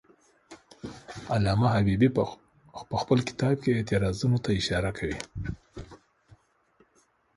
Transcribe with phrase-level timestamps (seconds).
[1.33, 2.09] علامه حبیبي
[2.89, 5.19] په خپل کتاب کې اعتراضونو ته اشاره کوي.